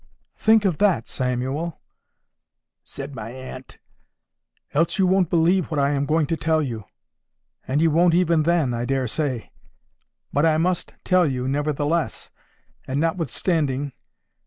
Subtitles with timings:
[0.35, 1.79] —'Think of that, Samuel,'
[2.83, 3.77] said my aunt,
[4.73, 6.85] 'else you won't believe what I am going to tell you.
[7.67, 9.51] And you won't even then, I dare say.
[10.33, 12.31] But I must tell you, nevertheless
[12.87, 13.93] and notwithstanding.